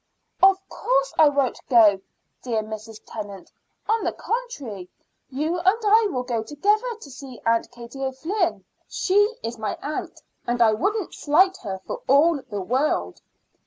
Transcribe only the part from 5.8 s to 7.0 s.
I will go together